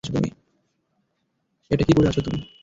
এটা 1.71 1.83
কী 1.83 1.93
পরে 1.93 2.07
আছো 2.07 2.21
তুমি? 2.21 2.39